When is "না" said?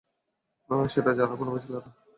1.77-1.89